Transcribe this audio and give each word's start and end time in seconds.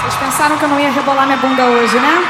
Vocês 0.00 0.14
pensaram 0.16 0.56
que 0.56 0.64
eu 0.64 0.68
não 0.70 0.80
ia 0.80 0.88
rebolar 0.90 1.26
minha 1.28 1.36
bunda 1.36 1.66
hoje, 1.66 1.98
né? 2.00 2.24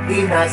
latinas. 0.00 0.52